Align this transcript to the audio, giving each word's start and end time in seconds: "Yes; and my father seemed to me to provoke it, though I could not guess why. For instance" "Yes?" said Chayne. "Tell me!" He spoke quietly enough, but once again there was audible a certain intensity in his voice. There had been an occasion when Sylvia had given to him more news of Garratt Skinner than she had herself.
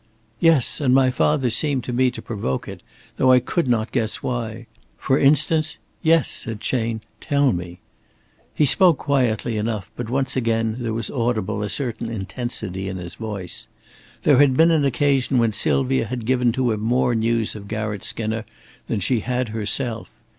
"Yes; 0.39 0.81
and 0.81 0.95
my 0.95 1.11
father 1.11 1.51
seemed 1.51 1.83
to 1.83 1.93
me 1.93 2.09
to 2.09 2.23
provoke 2.23 2.67
it, 2.67 2.81
though 3.17 3.31
I 3.31 3.39
could 3.39 3.67
not 3.67 3.91
guess 3.91 4.23
why. 4.23 4.65
For 4.97 5.19
instance" 5.19 5.77
"Yes?" 6.01 6.27
said 6.27 6.59
Chayne. 6.59 7.01
"Tell 7.19 7.53
me!" 7.53 7.81
He 8.51 8.65
spoke 8.65 8.97
quietly 8.97 9.57
enough, 9.57 9.91
but 9.95 10.09
once 10.09 10.35
again 10.35 10.77
there 10.79 10.95
was 10.95 11.11
audible 11.11 11.61
a 11.61 11.69
certain 11.69 12.09
intensity 12.09 12.87
in 12.89 12.97
his 12.97 13.13
voice. 13.13 13.67
There 14.23 14.39
had 14.39 14.57
been 14.57 14.71
an 14.71 14.85
occasion 14.85 15.37
when 15.37 15.51
Sylvia 15.51 16.05
had 16.05 16.25
given 16.25 16.51
to 16.53 16.71
him 16.71 16.79
more 16.81 17.13
news 17.13 17.55
of 17.55 17.67
Garratt 17.67 18.03
Skinner 18.03 18.43
than 18.87 19.01
she 19.01 19.19
had 19.19 19.49
herself. 19.49 20.09